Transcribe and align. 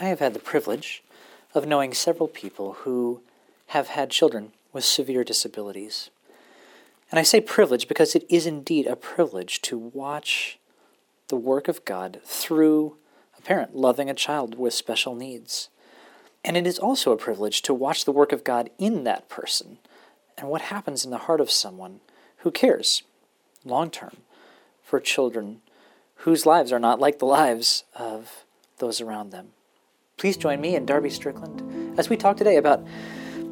I 0.00 0.04
have 0.04 0.20
had 0.20 0.32
the 0.32 0.40
privilege 0.40 1.02
of 1.54 1.66
knowing 1.66 1.92
several 1.92 2.26
people 2.26 2.72
who 2.72 3.20
have 3.66 3.88
had 3.88 4.08
children 4.08 4.52
with 4.72 4.82
severe 4.82 5.24
disabilities. 5.24 6.08
And 7.10 7.18
I 7.18 7.22
say 7.22 7.42
privilege 7.42 7.86
because 7.86 8.14
it 8.14 8.24
is 8.30 8.46
indeed 8.46 8.86
a 8.86 8.96
privilege 8.96 9.60
to 9.62 9.76
watch 9.76 10.58
the 11.28 11.36
work 11.36 11.68
of 11.68 11.84
God 11.84 12.20
through 12.24 12.96
a 13.38 13.42
parent 13.42 13.76
loving 13.76 14.08
a 14.08 14.14
child 14.14 14.58
with 14.58 14.72
special 14.72 15.14
needs. 15.14 15.68
And 16.42 16.56
it 16.56 16.66
is 16.66 16.78
also 16.78 17.12
a 17.12 17.18
privilege 17.18 17.60
to 17.62 17.74
watch 17.74 18.06
the 18.06 18.12
work 18.12 18.32
of 18.32 18.42
God 18.42 18.70
in 18.78 19.04
that 19.04 19.28
person 19.28 19.76
and 20.38 20.48
what 20.48 20.62
happens 20.62 21.04
in 21.04 21.10
the 21.10 21.18
heart 21.18 21.42
of 21.42 21.50
someone 21.50 22.00
who 22.38 22.50
cares 22.50 23.02
long 23.66 23.90
term 23.90 24.16
for 24.82 24.98
children 24.98 25.60
whose 26.16 26.46
lives 26.46 26.72
are 26.72 26.78
not 26.78 27.00
like 27.00 27.18
the 27.18 27.26
lives 27.26 27.84
of 27.94 28.44
those 28.78 29.02
around 29.02 29.30
them. 29.30 29.48
Please 30.20 30.36
join 30.36 30.60
me 30.60 30.76
and 30.76 30.86
Darby 30.86 31.08
Strickland 31.08 31.98
as 31.98 32.10
we 32.10 32.16
talk 32.18 32.36
today 32.36 32.58
about 32.58 32.84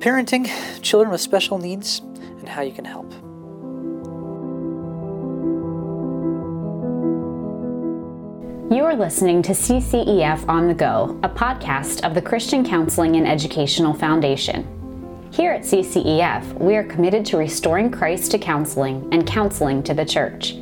parenting 0.01 0.51
children 0.83 1.11
with 1.11 1.23
special 1.23 1.57
needs 1.57 2.01
and 2.01 2.47
how 2.47 2.61
you 2.61 2.73
can 2.73 2.85
help. 2.85 3.11
You 8.71 8.85
are 8.85 8.95
listening 8.95 9.41
to 9.45 9.53
CCEF 9.53 10.47
On 10.47 10.69
the 10.69 10.75
Go, 10.75 11.19
a 11.23 11.29
podcast 11.31 12.05
of 12.05 12.13
the 12.13 12.21
Christian 12.21 12.63
Counseling 12.63 13.17
and 13.17 13.27
Educational 13.27 13.95
Foundation. 13.95 15.31
Here 15.33 15.53
at 15.53 15.63
CCEF, 15.63 16.53
we 16.59 16.77
are 16.77 16.85
committed 16.85 17.25
to 17.27 17.39
restoring 17.39 17.91
Christ 17.91 18.31
to 18.33 18.39
counseling 18.39 19.09
and 19.11 19.27
counseling 19.27 19.83
to 19.85 19.95
the 19.95 20.05
church. 20.05 20.53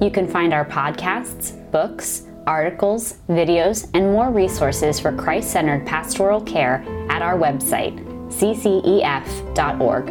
You 0.00 0.10
can 0.10 0.26
find 0.26 0.54
our 0.54 0.64
podcasts, 0.64 1.70
books, 1.70 2.22
articles, 2.46 3.14
videos, 3.28 3.88
and 3.94 4.12
more 4.12 4.30
resources 4.30 4.98
for 5.00 5.12
Christ 5.12 5.50
centered 5.50 5.86
pastoral 5.86 6.40
care 6.40 6.84
at 7.08 7.22
our 7.22 7.38
website, 7.38 7.98
ccef.org. 8.28 10.06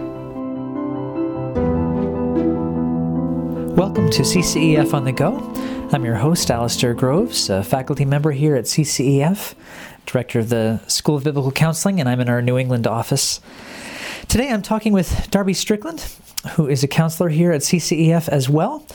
Welcome 3.77 4.09
to 4.11 4.21
CCEF 4.21 4.93
on 4.93 5.05
the 5.05 5.11
Go. 5.11 5.37
I'm 5.91 6.05
your 6.05 6.15
host, 6.15 6.47
Alasdair 6.49 6.95
Groves, 6.95 7.49
a 7.49 7.63
faculty 7.63 8.05
member 8.05 8.31
here 8.31 8.55
at 8.55 8.65
CCEF, 8.65 9.55
director 10.05 10.39
of 10.39 10.49
the 10.49 10.79
School 10.87 11.15
of 11.15 11.23
Biblical 11.23 11.51
Counseling, 11.51 11.99
and 11.99 12.07
I'm 12.07 12.19
in 12.19 12.29
our 12.29 12.41
New 12.41 12.57
England 12.57 12.87
office. 12.87 13.41
Today 14.27 14.49
I'm 14.49 14.61
talking 14.61 14.93
with 14.93 15.29
Darby 15.31 15.53
Strickland, 15.53 16.01
who 16.51 16.67
is 16.67 16.83
a 16.83 16.87
counselor 16.87 17.29
here 17.29 17.51
at 17.51 17.61
CCEF 17.61 18.29
as 18.29 18.47
well. 18.47 18.85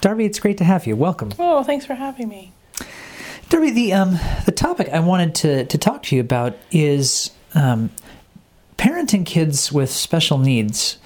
Darby, 0.00 0.24
it's 0.26 0.38
great 0.38 0.58
to 0.58 0.64
have 0.64 0.86
you. 0.86 0.94
Welcome. 0.96 1.32
Oh, 1.38 1.62
thanks 1.62 1.86
for 1.86 1.94
having 1.94 2.28
me. 2.28 2.52
Darby, 3.48 3.70
the 3.70 3.92
um, 3.92 4.18
the 4.44 4.52
topic 4.52 4.88
I 4.88 5.00
wanted 5.00 5.34
to 5.36 5.64
to 5.66 5.78
talk 5.78 6.02
to 6.04 6.16
you 6.16 6.20
about 6.20 6.56
is 6.70 7.30
um, 7.54 7.90
parenting 8.76 9.24
kids 9.24 9.72
with 9.72 9.90
special 9.90 10.38
needs. 10.38 10.98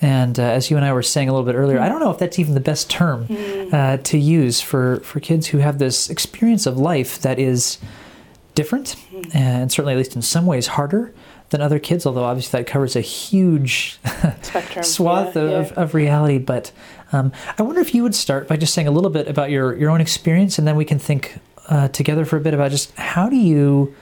And 0.00 0.38
uh, 0.38 0.44
as 0.44 0.70
you 0.70 0.76
and 0.76 0.86
I 0.86 0.92
were 0.92 1.02
saying 1.02 1.28
a 1.28 1.32
little 1.32 1.44
bit 1.44 1.56
earlier, 1.56 1.80
I 1.80 1.88
don't 1.88 1.98
know 1.98 2.12
if 2.12 2.18
that's 2.18 2.38
even 2.38 2.54
the 2.54 2.60
best 2.60 2.88
term 2.88 3.26
uh, 3.72 3.96
to 3.96 4.16
use 4.16 4.60
for, 4.60 5.00
for 5.00 5.18
kids 5.18 5.48
who 5.48 5.58
have 5.58 5.80
this 5.80 6.08
experience 6.08 6.66
of 6.66 6.78
life 6.78 7.20
that 7.22 7.40
is 7.40 7.78
different 8.54 8.94
and 9.34 9.72
certainly, 9.72 9.94
at 9.94 9.96
least 9.96 10.14
in 10.14 10.22
some 10.22 10.46
ways, 10.46 10.68
harder 10.68 11.12
than 11.50 11.60
other 11.60 11.80
kids, 11.80 12.06
although 12.06 12.22
obviously 12.22 12.60
that 12.60 12.68
covers 12.68 12.94
a 12.94 13.00
huge 13.00 13.98
Spectrum. 14.42 14.84
swath 14.84 15.34
Yeah, 15.34 15.42
of, 15.42 15.50
yeah. 15.50 15.58
Of, 15.58 15.72
of 15.72 15.94
reality. 15.94 16.38
But 16.38 16.70
um, 17.12 17.32
I 17.58 17.62
wonder 17.62 17.80
if 17.80 17.92
you 17.92 18.04
would 18.04 18.14
start 18.14 18.46
by 18.46 18.56
just 18.56 18.74
saying 18.74 18.86
a 18.86 18.92
little 18.92 19.10
bit 19.10 19.26
about 19.26 19.50
your, 19.50 19.76
your 19.76 19.90
own 19.90 20.00
experience, 20.00 20.58
and 20.58 20.68
then 20.68 20.76
we 20.76 20.84
can 20.84 21.00
think 21.00 21.38
uh, 21.68 21.88
together 21.88 22.24
for 22.24 22.36
a 22.36 22.40
bit 22.40 22.54
about 22.54 22.70
just 22.70 22.94
how 22.96 23.28
do 23.28 23.36
you 23.36 23.94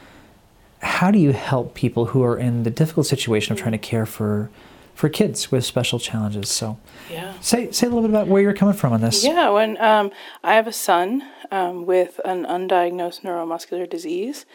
how 0.81 1.11
do 1.11 1.19
you 1.19 1.33
help 1.33 1.75
people 1.75 2.07
who 2.07 2.23
are 2.23 2.39
in 2.39 2.63
the 2.63 2.71
difficult 2.71 3.07
situation 3.07 3.53
of 3.53 3.59
trying 3.59 3.73
to 3.73 3.79
care 3.79 4.07
for 4.07 4.51
for 4.95 5.09
kids 5.09 5.51
with 5.51 5.65
special 5.65 5.99
challenges? 5.99 6.49
So 6.49 6.79
Yeah. 7.11 7.35
say 7.41 7.71
say 7.71 7.87
a 7.87 7.91
little 7.91 8.03
bit 8.03 8.11
about 8.11 8.29
where 8.29 8.43
you're 8.43 8.55
coming 8.55 8.75
from 8.75 8.93
on 8.93 9.01
this. 9.01 9.25
Yeah, 9.25 9.51
when 9.51 9.81
um, 9.81 10.11
I 10.43 10.55
have 10.55 10.67
a 10.67 10.73
son 10.73 11.23
um, 11.51 11.87
with 11.87 12.21
an 12.25 12.45
undiagnosed 12.45 13.23
neuromuscular 13.23 13.89
disease. 13.89 14.47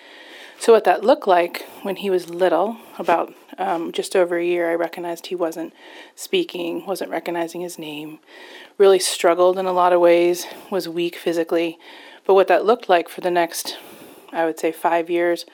So, 0.61 0.73
what 0.73 0.83
that 0.83 1.03
looked 1.03 1.27
like 1.27 1.65
when 1.81 1.95
he 1.95 2.11
was 2.11 2.29
little, 2.29 2.77
about 2.99 3.33
um, 3.57 3.91
just 3.91 4.15
over 4.15 4.37
a 4.37 4.45
year, 4.45 4.69
I 4.69 4.75
recognized 4.75 5.25
he 5.25 5.33
wasn't 5.33 5.73
speaking, 6.15 6.85
wasn't 6.85 7.09
recognizing 7.09 7.61
his 7.61 7.79
name, 7.79 8.19
really 8.77 8.99
struggled 8.99 9.57
in 9.57 9.65
a 9.65 9.71
lot 9.71 9.91
of 9.91 9.99
ways, 9.99 10.45
was 10.69 10.87
weak 10.87 11.15
physically. 11.15 11.79
But 12.25 12.35
what 12.35 12.47
that 12.47 12.65
looked 12.65 12.89
like 12.89 13.09
for 13.09 13.21
the 13.21 13.31
next, 13.31 13.77
I 14.31 14.45
would 14.45 14.59
say, 14.59 14.71
five 14.71 15.09
years, 15.09 15.45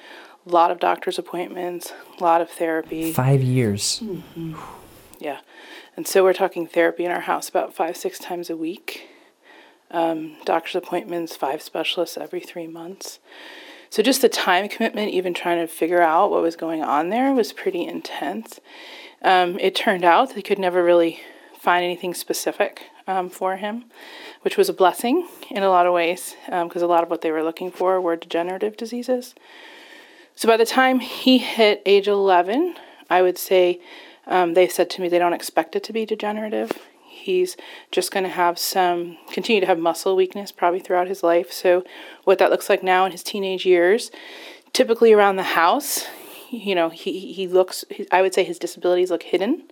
a 0.46 0.50
lot 0.50 0.72
of 0.72 0.80
doctor's 0.80 1.18
appointments, 1.20 1.94
a 2.20 2.24
lot 2.24 2.42
of 2.42 2.50
therapy. 2.50 3.12
Five 3.12 3.42
years. 3.42 4.04
Yeah. 5.20 5.40
And 5.96 6.08
so 6.08 6.24
we're 6.24 6.34
talking 6.34 6.68
therapy 6.68 7.06
in 7.06 7.12
our 7.12 7.22
house 7.22 7.50
about 7.50 7.74
five, 7.74 7.98
six 7.98 8.20
times 8.20 8.50
a 8.50 8.56
week. 8.56 9.10
Um, 9.90 10.36
doctor's 10.46 10.76
appointments, 10.76 11.36
five 11.36 11.62
specialists 11.62 12.18
every 12.18 12.42
three 12.42 12.68
months. 12.68 13.20
So 13.90 14.04
just 14.04 14.22
the 14.22 14.30
time 14.30 14.68
commitment, 14.68 15.12
even 15.12 15.34
trying 15.34 15.60
to 15.60 15.68
figure 15.68 16.02
out 16.02 16.30
what 16.30 16.42
was 16.42 16.56
going 16.56 16.84
on 16.84 17.10
there, 17.10 17.34
was 17.34 17.54
pretty 17.54 17.86
intense. 17.86 18.60
Um, 19.22 19.58
it 19.60 19.76
turned 19.76 20.04
out 20.04 20.36
they 20.36 20.42
could 20.42 20.60
never 20.60 20.84
really 20.84 21.22
find 21.58 21.84
anything 21.84 22.14
specific 22.14 22.84
um, 23.08 23.30
for 23.30 23.56
him, 23.56 23.86
which 24.48 24.56
was 24.56 24.70
a 24.70 24.74
blessing 24.74 25.28
in 25.50 25.62
a 25.62 25.68
lot 25.68 25.86
of 25.86 25.92
ways, 25.92 26.38
because 26.46 26.82
a 26.82 26.88
lot 26.88 27.04
of 27.04 27.10
what 27.10 27.20
they 27.20 27.32
were 27.32 27.44
looking 27.44 27.70
for 27.70 28.00
were 28.00 28.16
degenerative 28.16 28.78
diseases. 28.78 29.36
So 30.36 30.48
by 30.48 30.56
the 30.56 30.66
time 30.66 31.02
he 31.02 31.38
hit 31.38 31.82
age 31.86 32.08
11, 32.08 32.78
I 33.10 33.22
would 33.22 33.38
say 33.38 33.82
um, 34.26 34.54
they 34.54 34.70
said 34.70 34.90
to 34.92 35.02
me 35.02 35.10
they 35.10 35.20
don't 35.20 35.34
expect 35.34 35.76
it 35.76 35.84
to 35.84 35.92
be 35.92 36.06
degenerative. 36.06 36.72
He's 37.06 37.58
just 37.92 38.10
going 38.10 38.24
to 38.24 38.30
have 38.30 38.58
some, 38.58 39.18
continue 39.30 39.60
to 39.60 39.68
have 39.68 39.80
muscle 39.80 40.16
weakness 40.16 40.54
probably 40.54 40.80
throughout 40.80 41.10
his 41.10 41.24
life. 41.24 41.52
So, 41.52 41.84
what 42.24 42.38
that 42.40 42.50
looks 42.50 42.70
like 42.70 42.82
now 42.82 43.04
in 43.04 43.12
his 43.12 43.24
teenage 43.24 43.66
years, 43.66 44.12
typically 44.72 45.12
around 45.12 45.36
the 45.36 45.44
house, 45.44 46.06
you 46.52 46.74
know, 46.74 46.88
he, 46.88 47.34
he 47.34 47.50
looks, 47.50 47.84
I 48.14 48.22
would 48.22 48.34
say 48.34 48.46
his 48.46 48.60
disabilities 48.60 49.12
look 49.12 49.24
hidden 49.24 49.64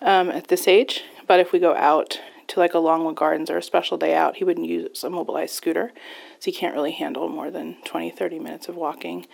um, 0.00 0.30
at 0.30 0.48
this 0.48 0.66
age. 0.66 1.04
But 1.26 1.38
if 1.38 1.52
we 1.52 1.58
go 1.58 1.74
out 1.74 2.18
to 2.56 2.60
like 2.60 2.74
a 2.74 2.78
Longwood 2.78 3.16
Gardens 3.16 3.50
or 3.50 3.58
a 3.58 3.62
special 3.62 3.96
day 3.96 4.14
out, 4.14 4.36
he 4.36 4.44
wouldn't 4.44 4.66
use 4.66 5.04
a 5.04 5.10
mobilized 5.10 5.54
scooter. 5.54 5.92
So, 6.40 6.50
he 6.50 6.56
can't 6.56 6.74
really 6.74 6.92
handle 6.92 7.28
more 7.28 7.50
than 7.50 7.76
20, 7.84 8.10
30 8.10 8.38
minutes 8.38 8.68
of 8.68 8.76
walking 8.76 9.26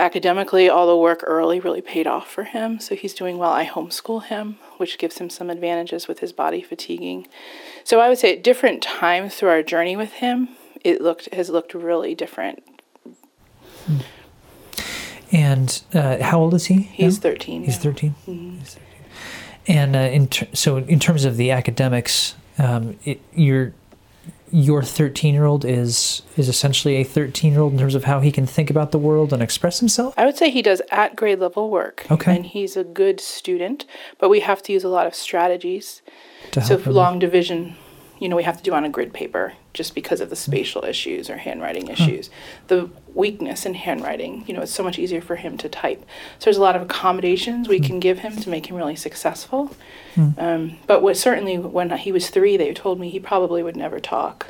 academically, 0.00 0.68
all 0.68 0.86
the 0.86 0.96
work 0.96 1.22
early 1.26 1.60
really 1.60 1.82
paid 1.82 2.06
off 2.06 2.28
for 2.28 2.44
him. 2.44 2.80
So 2.80 2.94
he's 2.96 3.14
doing 3.14 3.38
well. 3.38 3.52
I 3.52 3.66
homeschool 3.66 4.24
him, 4.24 4.58
which 4.78 4.98
gives 4.98 5.18
him 5.18 5.30
some 5.30 5.50
advantages 5.50 6.08
with 6.08 6.20
his 6.20 6.32
body 6.32 6.62
fatiguing. 6.62 7.28
So 7.84 8.00
I 8.00 8.08
would 8.08 8.18
say 8.18 8.36
at 8.36 8.42
different 8.42 8.82
times 8.82 9.34
through 9.34 9.50
our 9.50 9.62
journey 9.62 9.96
with 9.96 10.14
him, 10.14 10.48
it 10.82 11.00
looked 11.00 11.32
has 11.34 11.50
looked 11.50 11.74
really 11.74 12.14
different. 12.14 12.62
And 15.32 15.82
uh, 15.94 16.22
how 16.22 16.40
old 16.40 16.54
is 16.54 16.66
he? 16.66 16.82
He's 16.82 17.18
now? 17.18 17.30
13. 17.30 17.64
He's 17.64 17.76
yeah. 17.76 17.82
13 17.82 18.14
He's 18.58 18.74
13. 18.74 18.89
And 19.66 19.94
uh, 19.94 19.98
in 20.00 20.28
ter- 20.28 20.48
so, 20.54 20.78
in 20.78 20.98
terms 20.98 21.24
of 21.24 21.36
the 21.36 21.50
academics, 21.50 22.34
um, 22.58 22.96
it, 23.04 23.20
your 23.34 23.72
your 24.52 24.82
13 24.82 25.32
year 25.32 25.44
old 25.44 25.64
is 25.64 26.22
is 26.36 26.48
essentially 26.48 26.96
a 26.96 27.04
13 27.04 27.52
year 27.52 27.60
old 27.60 27.72
in 27.72 27.78
terms 27.78 27.94
of 27.94 28.04
how 28.04 28.20
he 28.20 28.32
can 28.32 28.46
think 28.46 28.68
about 28.70 28.90
the 28.90 28.98
world 28.98 29.32
and 29.32 29.42
express 29.42 29.78
himself. 29.80 30.12
I 30.16 30.24
would 30.26 30.36
say 30.36 30.50
he 30.50 30.62
does 30.62 30.82
at 30.90 31.14
grade 31.14 31.38
level 31.38 31.70
work. 31.70 32.04
Okay. 32.10 32.34
And 32.34 32.46
he's 32.46 32.76
a 32.76 32.82
good 32.84 33.20
student, 33.20 33.84
but 34.18 34.28
we 34.28 34.40
have 34.40 34.62
to 34.64 34.72
use 34.72 34.82
a 34.82 34.88
lot 34.88 35.06
of 35.06 35.14
strategies. 35.14 36.02
To 36.52 36.60
So 36.60 36.68
help 36.68 36.82
for 36.82 36.90
him. 36.90 36.96
long 36.96 37.18
division, 37.20 37.76
you 38.18 38.28
know, 38.28 38.34
we 38.36 38.42
have 38.42 38.56
to 38.56 38.62
do 38.62 38.72
on 38.74 38.84
a 38.84 38.88
grid 38.88 39.12
paper 39.12 39.52
just 39.72 39.94
because 39.94 40.20
of 40.20 40.30
the 40.30 40.36
spatial 40.36 40.84
issues 40.84 41.30
or 41.30 41.36
handwriting 41.36 41.86
hmm. 41.86 41.92
issues. 41.92 42.30
The 42.68 42.90
weakness 43.14 43.64
in 43.66 43.74
handwriting, 43.74 44.44
you 44.46 44.54
know, 44.54 44.62
it's 44.62 44.72
so 44.72 44.82
much 44.82 44.98
easier 44.98 45.20
for 45.20 45.36
him 45.36 45.56
to 45.58 45.68
type. 45.68 46.00
So 46.38 46.44
there's 46.44 46.56
a 46.56 46.62
lot 46.62 46.76
of 46.76 46.82
accommodations 46.82 47.68
we 47.68 47.78
hmm. 47.78 47.84
can 47.84 48.00
give 48.00 48.20
him 48.20 48.36
to 48.36 48.50
make 48.50 48.66
him 48.66 48.76
really 48.76 48.96
successful. 48.96 49.74
Hmm. 50.14 50.30
Um, 50.38 50.78
but 50.86 51.02
what, 51.02 51.16
certainly 51.16 51.58
when 51.58 51.90
he 51.90 52.12
was 52.12 52.30
three, 52.30 52.56
they 52.56 52.72
told 52.74 52.98
me 52.98 53.10
he 53.10 53.20
probably 53.20 53.62
would 53.62 53.76
never 53.76 54.00
talk, 54.00 54.48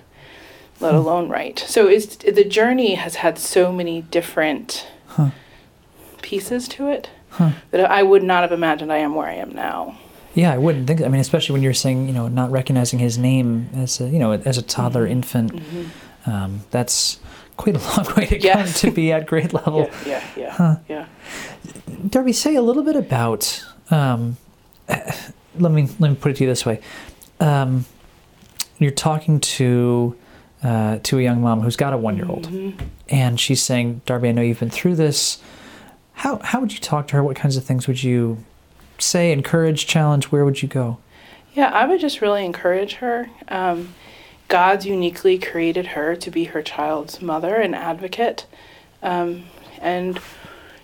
let 0.81 0.95
alone 0.95 1.29
write. 1.29 1.59
So 1.61 1.87
it's, 1.87 2.17
the 2.17 2.45
journey 2.45 2.95
has 2.95 3.17
had 3.17 3.39
so 3.39 3.73
many 3.73 4.03
different 4.03 4.87
pieces 6.23 6.69
to 6.69 6.89
it 6.89 7.11
that 7.71 7.91
I 7.91 8.03
would 8.03 8.23
not 8.23 8.43
have 8.43 8.53
imagined 8.53 8.93
I 8.93 8.99
am 8.99 9.15
where 9.15 9.27
I 9.27 9.35
am 9.35 9.53
now. 9.53 9.99
Yeah, 10.35 10.53
I 10.53 10.59
wouldn't 10.59 10.87
think. 10.87 11.03
I 11.03 11.09
mean, 11.09 11.21
especially 11.21 11.55
when 11.55 11.63
you're 11.63 11.75
saying, 11.75 12.07
you 12.07 12.13
know, 12.13 12.29
not 12.29 12.51
recognizing 12.51 12.99
his 13.01 13.19
name 13.19 13.69
as 13.75 14.01
a, 14.01 14.09
you 14.09 14.19
know, 14.19 14.33
as 14.33 14.59
a 14.59 14.63
toddler 14.63 15.03
Mm-hmm. 15.05 15.13
infant. 15.13 15.63
Um, 16.27 16.61
that's 16.71 17.19
quite 17.57 17.77
a 17.77 17.79
long 17.97 18.15
way 18.17 18.27
to 18.27 18.41
Yes. 18.41 18.81
come 18.81 18.91
to 18.91 18.95
be 18.95 19.11
at 19.13 19.27
grade 19.27 19.53
level. 19.61 19.91
Yeah, 20.07 20.23
yeah, 20.37 20.57
yeah, 20.59 20.77
yeah. 20.89 21.07
Darby, 22.09 22.33
say 22.33 22.55
a 22.55 22.63
little 22.63 22.83
bit 22.85 22.97
about. 22.97 23.65
Um, 23.91 24.37
let 25.59 25.73
me 25.73 25.89
let 25.99 26.11
me 26.11 26.15
put 26.15 26.31
it 26.33 26.37
to 26.37 26.45
you 26.45 26.49
this 26.51 26.65
way. 26.65 26.81
Um, 27.41 27.85
you're 28.79 28.91
talking 28.93 29.41
to 29.41 30.17
uh, 30.63 30.99
to 31.03 31.19
a 31.19 31.23
young 31.23 31.41
mom 31.41 31.61
who's 31.61 31.77
got 31.77 31.93
a 31.93 31.97
one 31.97 32.17
year 32.17 32.27
old, 32.29 32.49
and 33.09 33.39
she's 33.41 33.63
saying, 33.63 34.03
"Darby, 34.07 34.29
I 34.29 34.33
know 34.33 34.43
you've 34.43 34.61
been 34.61 34.71
through 34.71 34.95
this. 34.97 35.43
How 36.13 36.39
how 36.39 36.61
would 36.61 36.73
you 36.73 36.79
talk 36.81 37.09
to 37.09 37.17
her? 37.17 37.23
What 37.25 37.37
kinds 37.37 37.57
of 37.57 37.65
things 37.65 37.89
would 37.89 38.03
you 38.03 38.45
say, 39.01 39.33
encourage, 39.33 39.87
challenge? 39.87 40.27
Where 40.27 40.45
would 40.45 40.63
you 40.63 40.69
go?" 40.69 40.99
Yeah, 41.55 41.71
I 41.71 41.87
would 41.87 42.01
just 42.01 42.21
really 42.21 42.45
encourage 42.45 42.95
her. 42.95 43.29
Um, 43.49 43.95
God's 44.49 44.87
uniquely 44.87 45.39
created 45.39 45.89
her 45.89 46.17
to 46.17 46.31
be 46.31 46.45
her 46.45 46.63
child's 46.63 47.23
mother 47.23 47.57
and 47.57 47.75
advocate, 47.75 48.47
um, 49.03 49.45
and 49.81 50.19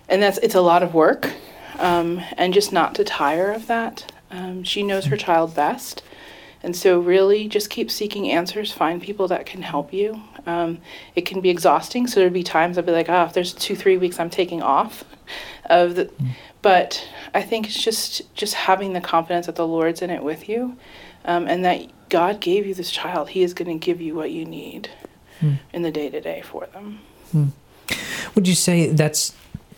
and 0.09 0.23
that's 0.23 0.37
it's 0.39 0.55
a 0.55 0.61
lot 0.61 0.83
of 0.83 0.93
work, 0.93 1.33
um, 1.79 2.21
and 2.37 2.53
just 2.53 2.71
not 2.71 2.95
to 2.95 3.03
tire 3.03 3.51
of 3.51 3.67
that. 3.67 4.11
Um, 4.31 4.63
she 4.63 4.83
knows 4.83 5.05
her 5.05 5.17
child 5.17 5.55
best, 5.55 6.01
and 6.67 6.75
so 6.75 6.99
really 6.99 7.47
just 7.47 7.69
keep 7.69 7.89
seeking 7.89 8.29
answers. 8.29 8.73
Find 8.73 9.01
people 9.01 9.29
that 9.29 9.45
can 9.45 9.61
help 9.61 9.93
you. 9.93 10.21
Um, 10.45 10.79
it 11.15 11.21
can 11.21 11.39
be 11.39 11.49
exhausting, 11.49 12.07
so 12.07 12.19
there'd 12.19 12.33
be 12.33 12.43
times 12.43 12.77
I'd 12.77 12.85
be 12.85 12.91
like, 12.91 13.07
oh, 13.07 13.23
if 13.23 13.31
there's 13.31 13.53
two 13.53 13.73
three 13.73 13.97
weeks, 13.97 14.19
I'm 14.19 14.29
taking 14.29 14.61
off, 14.61 15.05
of 15.67 15.95
the. 15.95 16.11
But 16.61 17.07
I 17.33 17.41
think 17.41 17.67
it's 17.67 17.81
just 17.81 18.33
just 18.35 18.53
having 18.53 18.91
the 18.91 18.99
confidence 18.99 19.45
that 19.45 19.55
the 19.55 19.65
Lord's 19.65 20.01
in 20.01 20.09
it 20.09 20.21
with 20.21 20.49
you, 20.49 20.75
um, 21.23 21.47
and 21.47 21.63
that 21.63 22.09
God 22.09 22.41
gave 22.41 22.67
you 22.67 22.73
this 22.73 22.91
child. 22.91 23.29
He 23.29 23.43
is 23.43 23.53
going 23.53 23.79
to 23.79 23.85
give 23.85 24.01
you 24.01 24.13
what 24.13 24.31
you 24.31 24.43
need 24.43 24.89
in 25.71 25.83
the 25.83 25.91
day 25.91 26.09
to 26.09 26.19
day 26.19 26.41
for 26.41 26.67
them. 26.73 26.99
Would 28.35 28.45
you 28.45 28.55
say 28.55 28.89
that's 28.89 29.33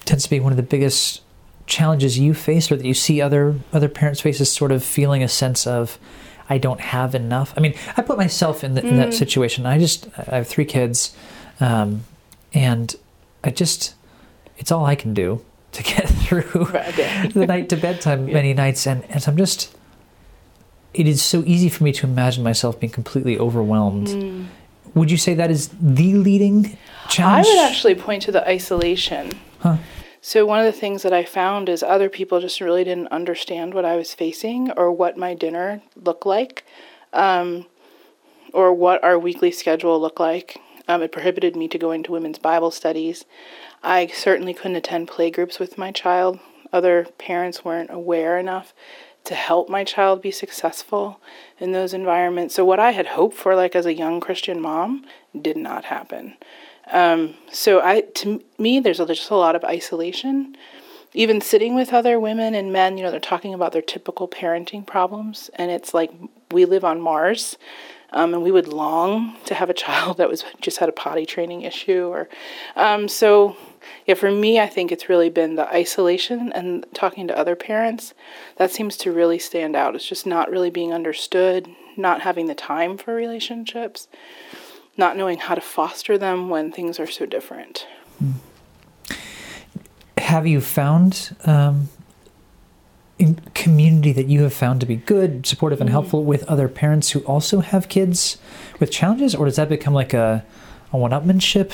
tends 0.06 0.24
to 0.24 0.30
be 0.32 0.40
one 0.40 0.52
of 0.52 0.58
the 0.58 0.64
biggest 0.64 1.22
challenges 1.68 2.18
you 2.18 2.34
face, 2.34 2.72
or 2.72 2.78
that 2.78 2.86
you 2.86 2.96
see 2.96 3.22
other 3.22 3.60
other 3.74 3.90
parents 3.90 4.22
face, 4.22 4.42
is 4.42 4.52
sort 4.52 4.72
of 4.72 4.84
feeling 4.84 5.22
a 5.22 5.28
sense 5.28 5.68
of 5.68 6.00
I 6.50 6.58
don't 6.58 6.80
have 6.82 7.14
enough. 7.16 7.54
I 7.56 7.60
mean, 7.60 7.76
I 7.96 8.02
put 8.02 8.18
myself 8.18 8.64
in, 8.64 8.74
the, 8.74 8.86
in 8.86 8.98
that 8.98 9.14
situation. 9.14 9.66
I 9.66 9.78
just 9.78 10.08
I 10.18 10.38
have 10.38 10.48
three 10.48 10.66
kids, 10.66 11.16
um, 11.60 12.04
and 12.54 12.96
I 13.44 13.52
just 13.52 13.94
it's 14.58 14.72
all 14.72 14.86
I 14.86 14.96
can 14.96 15.14
do 15.14 15.44
to 15.74 15.84
get 15.94 16.10
through 16.10 16.66
Right, 16.66 16.98
yeah. 16.98 17.28
the 17.28 17.46
night 17.46 17.70
to 17.70 17.78
bedtime 17.78 18.26
many 18.34 18.54
nights, 18.54 18.88
and 18.88 19.04
and 19.10 19.22
so 19.22 19.32
I'm 19.32 19.38
just. 19.38 19.76
It 20.92 21.08
is 21.08 21.22
so 21.22 21.44
easy 21.46 21.70
for 21.70 21.84
me 21.84 21.92
to 21.94 22.08
imagine 22.08 22.44
myself 22.44 22.80
being 22.80 22.92
completely 22.92 23.38
overwhelmed. 23.38 24.50
Would 24.96 25.12
you 25.12 25.18
say 25.18 25.36
that 25.36 25.52
is 25.52 25.70
the 25.80 26.16
leading 26.16 26.78
challenge? 27.10 27.46
I 27.46 27.50
would 27.50 27.60
actually 27.70 27.94
point 27.94 28.24
to 28.24 28.32
the 28.32 28.46
isolation. 28.50 29.34
Huh. 29.60 29.78
So 30.22 30.46
one 30.46 30.60
of 30.60 30.66
the 30.66 30.80
things 30.80 31.04
that 31.04 31.14
I 31.14 31.24
found 31.24 31.70
is 31.70 31.82
other 31.82 32.10
people 32.10 32.42
just 32.42 32.60
really 32.60 32.84
didn't 32.84 33.08
understand 33.08 33.74
what 33.74 33.86
I 33.86 33.96
was 33.96 34.14
facing 34.14 34.72
or 34.72 34.92
what 34.92 35.18
my 35.18 35.34
dinner 35.34 35.82
looked 35.96 36.26
like, 36.26 36.66
um, 37.14 37.66
or 38.54 38.74
what 38.74 39.04
our 39.04 39.18
weekly 39.18 39.52
schedule 39.52 40.00
looked 40.00 40.20
like. 40.20 40.60
Um, 40.90 41.02
it 41.02 41.12
prohibited 41.12 41.56
me 41.56 41.68
to 41.70 41.78
go 41.78 41.92
into 41.92 42.12
women's 42.12 42.40
Bible 42.40 42.72
studies. 42.72 43.26
I 43.82 44.08
certainly 44.08 44.54
couldn't 44.54 44.76
attend 44.76 45.08
play 45.08 45.32
groups 45.32 45.60
with 45.60 45.78
my 45.78 45.92
child. 45.92 46.40
Other 46.74 47.08
parents 47.18 47.64
weren't 47.64 47.92
aware 47.92 48.38
enough 48.38 48.74
to 49.24 49.36
help 49.36 49.70
my 49.70 49.84
child 49.84 50.22
be 50.22 50.32
successful 50.32 51.22
in 51.60 51.72
those 51.72 51.94
environments. 51.94 52.56
So 52.56 52.66
what 52.66 52.80
I 52.80 52.92
had 52.92 53.08
hoped 53.08 53.36
for, 53.36 53.56
like 53.56 53.76
as 53.76 53.86
a 53.86 53.94
young 53.94 54.20
Christian 54.20 54.60
mom, 54.60 55.06
did 55.40 55.58
not 55.58 55.86
happen. 55.86 56.36
Um, 56.92 57.36
so 57.52 57.82
I, 57.82 58.02
to 58.16 58.42
me, 58.58 58.80
there's 58.80 58.98
just 58.98 59.30
a 59.30 59.36
lot 59.36 59.56
of 59.56 59.64
isolation. 59.64 60.56
Even 61.14 61.42
sitting 61.42 61.76
with 61.76 61.94
other 61.94 62.20
women 62.20 62.54
and 62.54 62.72
men, 62.72 62.98
you 62.98 63.04
know, 63.04 63.12
they're 63.12 63.20
talking 63.20 63.54
about 63.54 63.72
their 63.72 63.82
typical 63.82 64.28
parenting 64.28 64.86
problems, 64.86 65.50
and 65.56 65.72
it's 65.72 65.94
like 65.94 66.12
we 66.52 66.66
live 66.66 66.84
on 66.84 67.02
Mars, 67.02 67.58
um, 68.12 68.34
and 68.34 68.44
we 68.44 68.52
would 68.52 68.68
long 68.68 69.36
to 69.46 69.56
have 69.56 69.70
a 69.70 69.74
child 69.74 70.18
that 70.20 70.30
was 70.30 70.44
just 70.62 70.78
had 70.78 70.90
a 70.90 70.94
potty 70.94 71.26
training 71.26 71.62
issue, 71.62 72.06
or 72.06 72.30
um, 72.76 73.08
so. 73.08 73.58
Yeah, 74.06 74.16
for 74.16 74.30
me, 74.30 74.60
I 74.60 74.68
think 74.68 74.92
it's 74.92 75.08
really 75.08 75.30
been 75.30 75.56
the 75.56 75.66
isolation 75.74 76.52
and 76.52 76.86
talking 76.94 77.30
to 77.30 77.38
other 77.38 77.56
parents. 77.56 78.14
That 78.58 78.72
seems 78.72 78.98
to 78.98 79.12
really 79.14 79.40
stand 79.40 79.74
out. 79.74 79.96
It's 79.96 80.06
just 80.06 80.26
not 80.26 80.52
really 80.52 80.70
being 80.70 80.92
understood, 80.92 81.70
not 81.96 82.22
having 82.22 82.48
the 82.48 82.56
time 82.56 82.98
for 82.98 83.16
relationships 83.16 84.10
not 85.00 85.18
knowing 85.18 85.40
how 85.40 85.56
to 85.56 85.62
foster 85.62 86.18
them 86.18 86.50
when 86.50 86.72
things 86.72 87.00
are 87.00 87.08
so 87.08 87.26
different. 87.26 87.88
have 90.18 90.46
you 90.46 90.62
found 90.62 91.36
um, 91.46 91.90
in 93.18 93.36
community 93.56 94.12
that 94.12 94.28
you 94.28 94.44
have 94.44 94.54
found 94.54 94.80
to 94.82 94.86
be 94.86 94.96
good, 94.98 95.46
supportive, 95.48 95.82
and 95.82 95.90
helpful 95.90 96.24
with 96.24 96.44
other 96.44 96.68
parents 96.68 97.12
who 97.12 97.20
also 97.22 97.62
have 97.62 97.90
kids 97.90 98.38
with 98.80 98.92
challenges, 98.92 99.34
or 99.34 99.46
does 99.46 99.56
that 99.56 99.70
become 99.70 99.94
like 99.94 100.14
a, 100.14 100.46
a 100.94 100.98
one-upmanship 100.98 101.72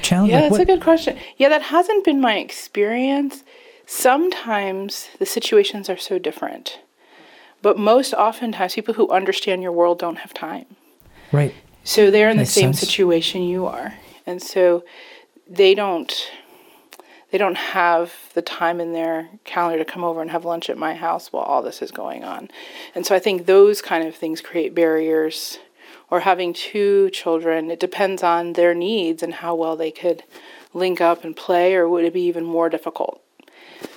challenge? 0.00 0.30
Yeah, 0.30 0.36
Like, 0.40 0.44
that's 0.44 0.50
what- 0.52 0.60
a 0.62 0.64
good 0.66 0.80
question. 0.82 1.18
Yeah, 1.36 1.48
that 1.50 1.62
hasn't 1.62 2.04
been 2.04 2.20
my 2.20 2.36
experience. 2.38 3.44
Sometimes 3.86 5.08
the 5.18 5.26
situations 5.26 5.90
are 5.90 5.98
so 5.98 6.18
different, 6.18 6.80
but 7.60 7.78
most 7.78 8.14
oftentimes 8.14 8.74
people 8.74 8.94
who 8.94 9.08
understand 9.10 9.62
your 9.62 9.72
world 9.72 9.98
don't 9.98 10.18
have 10.18 10.32
time. 10.32 10.66
right. 11.32 11.54
So 11.84 12.10
they're 12.10 12.30
in 12.30 12.36
the 12.36 12.46
same 12.46 12.72
sense. 12.72 12.80
situation 12.80 13.42
you 13.42 13.66
are, 13.66 13.94
and 14.26 14.40
so 14.42 14.84
they 15.48 15.74
don't 15.74 16.30
they 17.30 17.38
don't 17.38 17.56
have 17.56 18.12
the 18.34 18.42
time 18.42 18.80
in 18.80 18.92
their 18.92 19.30
calendar 19.44 19.82
to 19.82 19.90
come 19.90 20.04
over 20.04 20.20
and 20.20 20.30
have 20.30 20.44
lunch 20.44 20.68
at 20.68 20.76
my 20.76 20.94
house 20.94 21.32
while 21.32 21.42
all 21.44 21.62
this 21.62 21.80
is 21.80 21.90
going 21.90 22.24
on. 22.24 22.50
And 22.94 23.06
so 23.06 23.14
I 23.14 23.18
think 23.18 23.46
those 23.46 23.80
kind 23.80 24.06
of 24.06 24.14
things 24.14 24.40
create 24.40 24.74
barriers. 24.74 25.58
Or 26.10 26.20
having 26.20 26.52
two 26.52 27.08
children, 27.08 27.70
it 27.70 27.80
depends 27.80 28.22
on 28.22 28.52
their 28.52 28.74
needs 28.74 29.22
and 29.22 29.32
how 29.32 29.54
well 29.54 29.76
they 29.76 29.90
could 29.90 30.24
link 30.74 31.00
up 31.00 31.24
and 31.24 31.34
play, 31.34 31.74
or 31.74 31.88
would 31.88 32.04
it 32.04 32.12
be 32.12 32.20
even 32.24 32.44
more 32.44 32.68
difficult? 32.68 33.22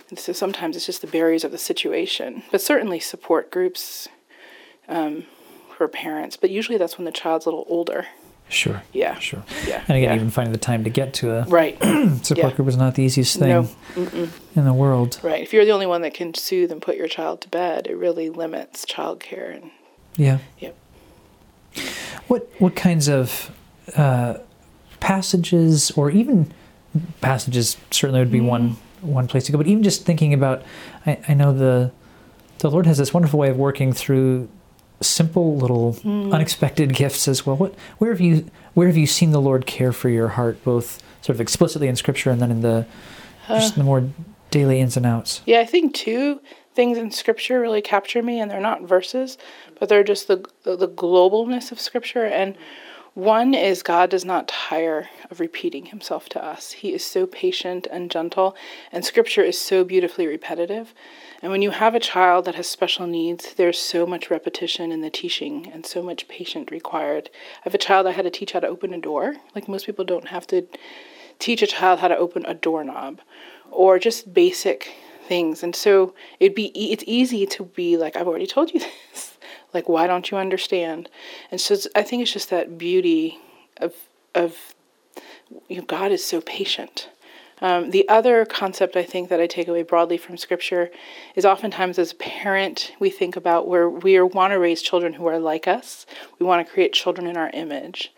And 0.10 0.18
so 0.18 0.32
sometimes 0.32 0.78
it's 0.78 0.86
just 0.86 1.02
the 1.02 1.08
barriers 1.08 1.44
of 1.44 1.52
the 1.52 1.58
situation, 1.58 2.44
but 2.52 2.62
certainly 2.62 3.02
support 3.02 3.52
groups 3.52 4.08
um, 4.88 5.26
for 5.76 5.88
parents. 5.88 6.38
But 6.38 6.50
usually 6.50 6.78
that's 6.78 6.98
when 6.98 7.06
the 7.06 7.12
child's 7.12 7.46
a 7.46 7.50
little 7.50 7.66
older. 7.68 8.06
Sure. 8.48 8.84
Yeah. 8.94 9.18
Sure. 9.18 9.44
Yeah. 9.68 9.84
And 9.88 9.98
again, 9.98 10.10
yeah. 10.10 10.16
even 10.16 10.30
finding 10.30 10.52
the 10.52 10.60
time 10.60 10.84
to 10.84 10.90
get 10.90 11.16
to 11.16 11.32
a 11.32 11.44
right, 11.46 11.78
support 12.22 12.38
yeah. 12.38 12.52
group 12.52 12.68
is 12.68 12.78
not 12.78 12.94
the 12.94 13.02
easiest 13.04 13.38
thing 13.38 13.50
No. 13.50 13.68
in 14.56 14.66
the 14.66 14.74
world. 14.74 15.20
right. 15.24 15.42
If 15.42 15.52
you're 15.52 15.66
the 15.66 15.72
only 15.72 15.88
one 15.88 16.04
that 16.04 16.14
can 16.14 16.34
soothe 16.36 16.72
and 16.72 16.80
put 16.82 16.96
your 16.96 17.08
child 17.08 17.42
to 17.42 17.50
bed, 17.50 17.88
it 17.88 17.96
really 17.98 18.30
limits 18.30 18.86
childcare. 18.86 19.56
And 19.56 19.72
Yeah. 20.16 20.38
Yep. 20.60 20.76
What 22.28 22.50
what 22.60 22.76
kinds 22.76 23.08
of 23.08 23.52
uh, 23.96 24.36
passages, 25.00 25.92
or 25.92 26.10
even 26.10 26.52
passages, 27.22 27.78
certainly 27.92 28.20
would 28.22 28.32
be 28.32 28.42
one 28.42 28.78
one 29.02 29.28
place 29.28 29.46
to 29.46 29.52
go. 29.52 29.58
But 29.58 29.68
even 29.68 29.84
just 29.84 30.06
thinking 30.06 30.34
about, 30.34 30.64
I, 31.06 31.20
I 31.28 31.34
know 31.34 31.52
the 31.52 31.92
the 32.60 32.72
Lord 32.72 32.86
has 32.86 32.98
this 32.98 33.14
wonderful 33.14 33.38
way 33.40 33.50
of 33.50 33.58
working 33.58 33.92
through 33.92 34.48
simple 35.02 35.58
little 35.58 35.94
hmm. 35.94 36.34
unexpected 36.34 36.94
gifts 36.94 37.28
as 37.28 37.46
well. 37.46 37.56
What 37.56 37.76
where 37.98 38.12
have 38.12 38.22
you 38.22 38.50
where 38.74 38.88
have 38.88 38.98
you 38.98 39.08
seen 39.08 39.32
the 39.32 39.42
Lord 39.42 39.66
care 39.66 39.92
for 39.92 40.10
your 40.10 40.30
heart, 40.30 40.64
both 40.64 41.02
sort 41.22 41.36
of 41.36 41.42
explicitly 41.42 41.88
in 41.88 41.96
Scripture 41.96 42.32
and 42.32 42.42
then 42.42 42.52
in 42.52 42.62
the 42.62 42.86
just 43.48 43.76
the 43.76 43.84
more 43.84 44.10
daily 44.52 44.80
ins 44.80 44.98
and 44.98 45.06
outs? 45.06 45.42
yeah, 45.46 45.60
I 45.60 45.66
think 45.66 45.94
two 45.94 46.42
things 46.74 46.98
in 46.98 47.12
Scripture 47.12 47.60
really 47.60 47.82
capture 47.82 48.22
me, 48.22 48.40
and 48.40 48.52
they're 48.52 48.60
not 48.60 48.84
verses, 48.84 49.38
but 49.80 49.90
they're 49.90 50.04
just 50.04 50.28
the 50.28 50.46
the, 50.64 50.76
the 50.76 50.88
globalness 50.88 51.72
of 51.72 51.80
Scripture. 51.80 52.26
And 52.26 52.58
one 53.14 53.54
is 53.54 53.82
God 53.82 54.10
does 54.10 54.26
not 54.26 54.50
tire 54.50 55.10
of 55.32 55.40
repeating 55.40 55.86
Himself 55.86 56.28
to 56.30 56.44
us. 56.44 56.74
He 56.74 56.94
is 56.94 57.04
so 57.04 57.26
patient 57.26 57.88
and 57.90 58.12
gentle, 58.12 58.56
and 58.92 59.06
Scripture 59.06 59.42
is 59.42 59.58
so 59.58 59.84
beautifully 59.84 60.28
repetitive. 60.28 60.94
And 61.46 61.52
when 61.52 61.62
you 61.62 61.70
have 61.70 61.94
a 61.94 62.00
child 62.00 62.46
that 62.46 62.56
has 62.56 62.66
special 62.66 63.06
needs, 63.06 63.54
there's 63.54 63.78
so 63.78 64.08
much 64.08 64.32
repetition 64.32 64.92
in 64.92 65.02
the 65.02 65.12
teaching 65.12 65.70
and 65.72 65.86
so 65.86 66.02
much 66.02 66.28
patience 66.28 66.72
required. 66.72 67.30
I 67.58 67.66
have 67.66 67.76
a 67.76 67.78
child 67.78 68.08
I 68.08 68.14
had 68.14 68.24
to 68.24 68.32
teach 68.32 68.54
how 68.54 68.62
to 68.62 68.68
open 68.68 68.96
a 68.96 69.00
door. 69.00 69.36
Like 69.54 69.68
most 69.68 69.86
people 69.86 70.04
don't 70.04 70.30
have 70.30 70.48
to 70.48 70.66
teach 71.38 71.62
a 71.62 71.68
child 71.68 72.00
how 72.00 72.08
to 72.08 72.18
open 72.18 72.48
a 72.48 72.56
doorknob 72.56 73.22
or 73.70 74.00
just 74.00 74.34
basic 74.34 74.96
things. 75.28 75.62
And 75.62 75.76
so 75.76 76.16
it'd 76.40 76.56
be 76.56 76.72
e- 76.74 76.92
it's 76.92 77.04
easy 77.06 77.46
to 77.46 77.66
be 77.66 77.96
like 77.96 78.16
I've 78.16 78.28
already 78.28 78.48
told 78.48 78.74
you 78.74 78.80
this. 79.12 79.38
like 79.72 79.88
why 79.88 80.08
don't 80.08 80.32
you 80.32 80.40
understand? 80.40 81.12
And 81.52 81.62
so 81.62 81.76
I 81.96 82.02
think 82.02 82.24
it's 82.24 82.34
just 82.34 82.50
that 82.50 82.80
beauty 82.80 83.38
of 83.78 83.94
of 84.34 84.74
you 85.68 85.78
know, 85.78 85.86
God 85.86 86.12
is 86.12 86.26
so 86.26 86.42
patient. 86.42 87.08
Um, 87.62 87.92
the 87.92 88.08
other 88.10 88.46
concept 88.46 88.96
I 88.96 89.04
think 89.04 89.30
that 89.30 89.40
I 89.40 89.48
take 89.48 89.68
away 89.68 89.84
broadly 89.84 90.18
from 90.18 90.38
Scripture 90.38 90.92
is 91.36 91.46
oftentimes 91.46 91.98
as 91.98 92.12
a 92.12 92.16
parent 92.16 92.92
we 93.00 93.10
think 93.10 93.36
about 93.36 93.68
where 93.68 93.90
we 93.90 94.20
want 94.22 94.52
to 94.52 94.60
raise 94.60 94.82
children 94.82 95.14
who 95.14 95.26
are 95.28 95.40
like 95.40 95.68
us. 95.68 96.06
We 96.38 96.46
want 96.46 96.66
to 96.66 96.74
create 96.74 96.94
children 96.94 97.28
in 97.28 97.38
our 97.38 97.50
image. 97.52 98.14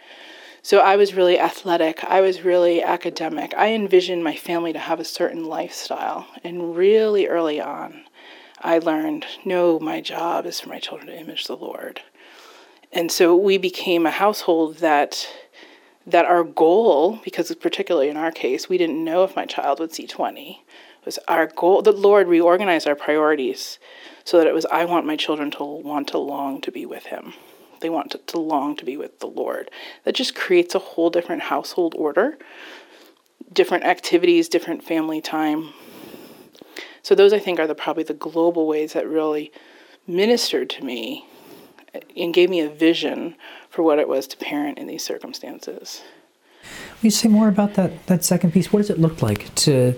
So 0.63 0.79
I 0.79 0.95
was 0.95 1.13
really 1.13 1.39
athletic. 1.39 2.03
I 2.03 2.19
was 2.19 2.41
really 2.41 2.81
academic. 2.81 3.53
I 3.55 3.73
envisioned 3.73 4.23
my 4.23 4.35
family 4.35 4.73
to 4.73 4.79
have 4.79 4.99
a 4.99 5.05
certain 5.05 5.45
lifestyle. 5.45 6.27
And 6.43 6.75
really 6.75 7.27
early 7.27 7.61
on, 7.61 8.03
I 8.59 8.79
learned 8.79 9.25
no, 9.45 9.79
my 9.79 10.01
job 10.01 10.45
is 10.45 10.59
for 10.59 10.69
my 10.69 10.79
children 10.79 11.07
to 11.07 11.17
image 11.17 11.45
the 11.45 11.55
Lord. 11.55 12.01
And 12.91 13.11
so 13.11 13.35
we 13.35 13.57
became 13.57 14.05
a 14.05 14.11
household 14.11 14.77
that 14.77 15.27
that 16.07 16.25
our 16.25 16.43
goal, 16.43 17.19
because 17.23 17.53
particularly 17.55 18.07
in 18.07 18.17
our 18.17 18.31
case, 18.31 18.69
we 18.69 18.77
didn't 18.77 19.03
know 19.03 19.25
if 19.25 19.35
my 19.35 19.45
child 19.45 19.79
would 19.79 19.93
see 19.93 20.07
20, 20.07 20.63
was 21.03 21.19
our 21.27 21.47
goal. 21.47 21.81
The 21.81 21.91
Lord 21.91 22.27
reorganized 22.27 22.87
our 22.87 22.95
priorities 22.95 23.77
so 24.23 24.37
that 24.37 24.47
it 24.47 24.53
was 24.53 24.65
I 24.67 24.85
want 24.85 25.05
my 25.05 25.15
children 25.15 25.51
to 25.51 25.63
want 25.63 26.07
to 26.09 26.17
long 26.17 26.61
to 26.61 26.71
be 26.71 26.85
with 26.85 27.07
Him. 27.07 27.33
They 27.81 27.89
want 27.89 28.11
to, 28.11 28.17
to 28.19 28.39
long 28.39 28.75
to 28.77 28.85
be 28.85 28.97
with 28.97 29.19
the 29.19 29.27
Lord. 29.27 29.69
That 30.05 30.15
just 30.15 30.33
creates 30.33 30.73
a 30.73 30.79
whole 30.79 31.09
different 31.09 31.43
household 31.43 31.93
order, 31.97 32.37
different 33.51 33.83
activities, 33.83 34.49
different 34.49 34.83
family 34.83 35.21
time. 35.21 35.73
So 37.03 37.15
those 37.15 37.33
I 37.33 37.39
think 37.39 37.59
are 37.59 37.67
the 37.67 37.75
probably 37.75 38.03
the 38.03 38.13
global 38.13 38.67
ways 38.67 38.93
that 38.93 39.07
really 39.07 39.51
ministered 40.07 40.69
to 40.71 40.83
me 40.83 41.25
and 42.15 42.33
gave 42.33 42.49
me 42.49 42.59
a 42.59 42.69
vision 42.69 43.35
for 43.69 43.83
what 43.83 43.99
it 43.99 44.07
was 44.07 44.27
to 44.27 44.37
parent 44.37 44.77
in 44.77 44.87
these 44.87 45.03
circumstances. 45.03 46.01
Will 46.63 47.07
you 47.07 47.11
say 47.11 47.29
more 47.29 47.47
about 47.47 47.75
that, 47.75 48.05
that 48.07 48.23
second 48.23 48.53
piece? 48.53 48.73
What 48.73 48.79
does 48.79 48.89
it 48.89 48.99
look 48.99 49.21
like 49.21 49.53
to 49.55 49.93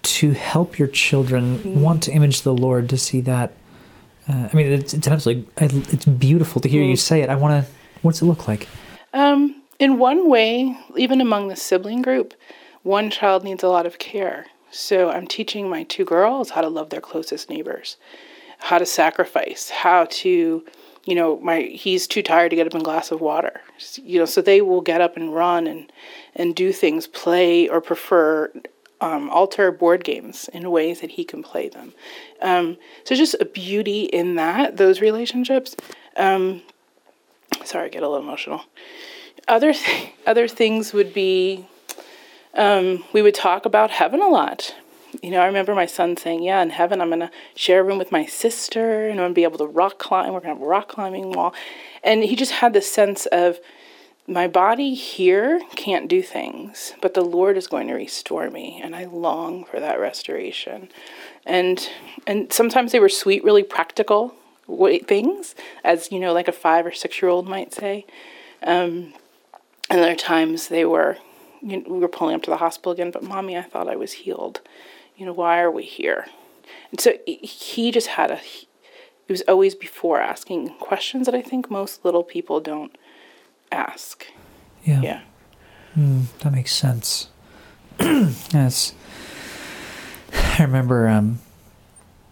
to 0.00 0.30
help 0.32 0.78
your 0.78 0.88
children 0.88 1.58
mm-hmm. 1.58 1.80
want 1.80 2.02
to 2.04 2.12
image 2.12 2.42
the 2.42 2.54
Lord, 2.54 2.88
to 2.88 2.96
see 2.96 3.20
that? 3.22 3.52
Uh, 4.28 4.48
I 4.52 4.56
mean, 4.56 4.66
it's, 4.66 4.94
it's 4.94 5.08
absolutely 5.08 5.48
it's 5.56 6.04
beautiful 6.04 6.60
to 6.60 6.68
hear 6.68 6.82
mm-hmm. 6.82 6.90
you 6.90 6.96
say 6.96 7.22
it. 7.22 7.30
I 7.30 7.36
want 7.36 7.64
to. 7.64 7.70
What's 8.02 8.22
it 8.22 8.26
look 8.26 8.46
like? 8.46 8.68
Um, 9.12 9.62
in 9.78 9.98
one 9.98 10.28
way, 10.28 10.76
even 10.96 11.20
among 11.20 11.48
the 11.48 11.56
sibling 11.56 12.02
group, 12.02 12.34
one 12.82 13.10
child 13.10 13.44
needs 13.44 13.62
a 13.62 13.68
lot 13.68 13.86
of 13.86 13.98
care. 13.98 14.46
So 14.70 15.10
I'm 15.10 15.26
teaching 15.26 15.68
my 15.68 15.84
two 15.84 16.04
girls 16.04 16.50
how 16.50 16.60
to 16.60 16.68
love 16.68 16.90
their 16.90 17.00
closest 17.00 17.48
neighbors, 17.48 17.96
how 18.58 18.78
to 18.78 18.86
sacrifice, 18.86 19.70
how 19.70 20.06
to 20.10 20.64
you 21.08 21.14
know, 21.14 21.38
my 21.40 21.62
he's 21.62 22.06
too 22.06 22.22
tired 22.22 22.50
to 22.50 22.56
get 22.56 22.66
up 22.66 22.74
and 22.74 22.84
glass 22.84 23.10
of 23.10 23.22
water. 23.22 23.62
You 23.96 24.18
know, 24.18 24.26
so 24.26 24.42
they 24.42 24.60
will 24.60 24.82
get 24.82 25.00
up 25.00 25.16
and 25.16 25.34
run 25.34 25.66
and 25.66 25.90
and 26.34 26.54
do 26.54 26.70
things, 26.70 27.06
play 27.06 27.66
or 27.66 27.80
prefer 27.80 28.52
um, 29.00 29.30
alter 29.30 29.72
board 29.72 30.04
games 30.04 30.50
in 30.52 30.70
ways 30.70 31.00
that 31.00 31.12
he 31.12 31.24
can 31.24 31.42
play 31.42 31.70
them. 31.70 31.94
Um, 32.42 32.76
so 33.04 33.14
just 33.14 33.36
a 33.40 33.46
beauty 33.46 34.02
in 34.02 34.34
that 34.34 34.76
those 34.76 35.00
relationships. 35.00 35.74
Um, 36.14 36.60
sorry, 37.64 37.86
I 37.86 37.88
get 37.88 38.02
a 38.02 38.08
little 38.08 38.22
emotional. 38.22 38.64
Other 39.48 39.72
th- 39.72 40.10
other 40.26 40.46
things 40.46 40.92
would 40.92 41.14
be 41.14 41.66
um, 42.52 43.02
we 43.14 43.22
would 43.22 43.34
talk 43.34 43.64
about 43.64 43.90
heaven 43.90 44.20
a 44.20 44.28
lot 44.28 44.74
you 45.22 45.30
know, 45.30 45.40
I 45.40 45.46
remember 45.46 45.74
my 45.74 45.86
son 45.86 46.16
saying, 46.16 46.42
Yeah, 46.42 46.62
in 46.62 46.70
heaven, 46.70 47.00
I'm 47.00 47.08
going 47.08 47.20
to 47.20 47.30
share 47.54 47.80
a 47.80 47.82
room 47.82 47.98
with 47.98 48.12
my 48.12 48.26
sister 48.26 49.04
and 49.04 49.12
I'm 49.12 49.18
going 49.18 49.30
to 49.30 49.34
be 49.34 49.44
able 49.44 49.58
to 49.58 49.66
rock 49.66 49.98
climb. 49.98 50.32
We're 50.32 50.40
going 50.40 50.54
to 50.54 50.60
have 50.60 50.62
a 50.62 50.66
rock 50.66 50.88
climbing 50.88 51.32
wall. 51.32 51.54
And 52.02 52.22
he 52.22 52.36
just 52.36 52.52
had 52.52 52.72
this 52.72 52.90
sense 52.90 53.26
of, 53.26 53.58
my 54.28 54.46
body 54.46 54.92
here 54.92 55.62
can't 55.74 56.06
do 56.06 56.20
things, 56.20 56.92
but 57.00 57.14
the 57.14 57.22
Lord 57.22 57.56
is 57.56 57.66
going 57.66 57.88
to 57.88 57.94
restore 57.94 58.50
me, 58.50 58.78
and 58.84 58.94
I 58.94 59.06
long 59.06 59.64
for 59.64 59.80
that 59.80 59.98
restoration. 59.98 60.90
And 61.46 61.88
and 62.26 62.52
sometimes 62.52 62.92
they 62.92 63.00
were 63.00 63.08
sweet, 63.08 63.42
really 63.42 63.62
practical 63.62 64.34
things, 65.06 65.54
as 65.82 66.12
you 66.12 66.20
know, 66.20 66.34
like 66.34 66.46
a 66.46 66.52
five 66.52 66.84
or 66.84 66.92
six 66.92 67.22
year 67.22 67.30
old 67.30 67.48
might 67.48 67.72
say. 67.72 68.04
Um, 68.62 69.14
and 69.88 70.00
other 70.00 70.14
times 70.14 70.68
they 70.68 70.84
were, 70.84 71.16
you 71.62 71.78
know, 71.78 71.84
we 71.88 71.98
were 71.98 72.08
pulling 72.08 72.34
up 72.34 72.42
to 72.42 72.50
the 72.50 72.58
hospital 72.58 72.92
again, 72.92 73.10
but 73.10 73.22
mommy, 73.22 73.56
I 73.56 73.62
thought 73.62 73.88
I 73.88 73.96
was 73.96 74.12
healed 74.12 74.60
you 75.18 75.26
know, 75.26 75.32
why 75.32 75.60
are 75.60 75.70
we 75.70 75.82
here? 75.82 76.26
And 76.90 77.00
so 77.00 77.12
he 77.26 77.90
just 77.90 78.06
had 78.06 78.30
a, 78.30 78.36
it 78.36 79.32
was 79.32 79.42
always 79.42 79.74
before 79.74 80.20
asking 80.20 80.68
questions 80.78 81.26
that 81.26 81.34
I 81.34 81.42
think 81.42 81.70
most 81.70 82.04
little 82.04 82.22
people 82.22 82.60
don't 82.60 82.96
ask. 83.72 84.26
Yeah. 84.84 85.02
Yeah. 85.02 85.20
Mm, 85.98 86.26
that 86.38 86.52
makes 86.52 86.72
sense. 86.72 87.28
yes. 88.00 88.94
I 90.32 90.62
remember 90.62 91.08
um, 91.08 91.40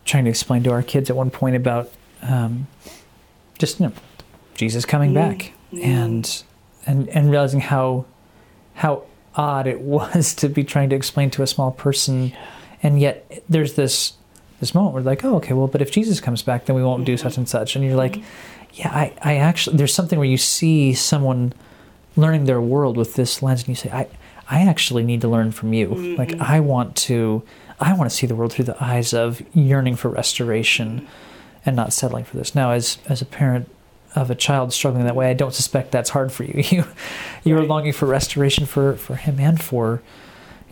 trying 0.04 0.24
to 0.24 0.30
explain 0.30 0.62
to 0.62 0.70
our 0.70 0.82
kids 0.82 1.10
at 1.10 1.16
one 1.16 1.30
point 1.30 1.56
about 1.56 1.90
um, 2.22 2.68
just 3.58 3.80
you 3.80 3.86
know, 3.86 3.92
Jesus 4.54 4.84
coming 4.84 5.10
mm, 5.10 5.14
back 5.14 5.52
mm. 5.72 5.82
and 5.82 6.42
and 6.86 7.08
and 7.08 7.30
realizing 7.30 7.60
how 7.60 8.04
how 8.74 9.04
odd 9.34 9.66
it 9.66 9.80
was 9.82 10.34
to 10.36 10.48
be 10.48 10.62
trying 10.62 10.90
to 10.90 10.96
explain 10.96 11.30
to 11.30 11.42
a 11.42 11.46
small 11.46 11.72
person 11.72 12.28
yeah 12.28 12.46
and 12.82 13.00
yet 13.00 13.42
there's 13.48 13.74
this 13.74 14.14
this 14.60 14.74
moment 14.74 14.94
where 14.94 15.02
like 15.02 15.24
oh 15.24 15.36
okay 15.36 15.52
well 15.52 15.66
but 15.66 15.82
if 15.82 15.90
jesus 15.90 16.20
comes 16.20 16.42
back 16.42 16.66
then 16.66 16.76
we 16.76 16.82
won't 16.82 17.04
do 17.04 17.16
such 17.16 17.36
and 17.36 17.48
such. 17.48 17.76
And 17.76 17.84
you're 17.84 17.96
like 17.96 18.22
yeah 18.74 18.90
i, 18.90 19.12
I 19.22 19.36
actually 19.36 19.76
there's 19.76 19.94
something 19.94 20.18
where 20.18 20.28
you 20.28 20.38
see 20.38 20.94
someone 20.94 21.52
learning 22.16 22.44
their 22.44 22.60
world 22.60 22.96
with 22.96 23.14
this 23.14 23.42
lens 23.42 23.60
and 23.60 23.68
you 23.68 23.74
say 23.74 23.90
i 23.90 24.06
i 24.48 24.62
actually 24.62 25.02
need 25.02 25.20
to 25.20 25.28
learn 25.28 25.52
from 25.52 25.72
you. 25.72 25.88
Mm-hmm. 25.88 26.16
like 26.16 26.34
i 26.40 26.60
want 26.60 26.96
to 26.96 27.42
i 27.80 27.92
want 27.92 28.10
to 28.10 28.16
see 28.16 28.26
the 28.26 28.34
world 28.34 28.52
through 28.52 28.66
the 28.66 28.82
eyes 28.82 29.12
of 29.12 29.42
yearning 29.54 29.96
for 29.96 30.08
restoration 30.08 31.06
and 31.66 31.74
not 31.74 31.92
settling 31.92 32.24
for 32.24 32.36
this. 32.36 32.54
Now 32.54 32.70
as 32.70 32.98
as 33.08 33.20
a 33.20 33.26
parent 33.26 33.68
of 34.14 34.30
a 34.30 34.34
child 34.34 34.72
struggling 34.72 35.04
that 35.04 35.14
way 35.16 35.28
i 35.28 35.34
don't 35.34 35.52
suspect 35.52 35.90
that's 35.90 36.10
hard 36.10 36.32
for 36.32 36.44
you. 36.44 36.62
You 36.70 36.84
you're 37.44 37.58
right. 37.58 37.68
longing 37.68 37.92
for 37.92 38.06
restoration 38.06 38.64
for 38.64 38.94
for 38.96 39.16
him 39.16 39.38
and 39.38 39.62
for 39.62 40.00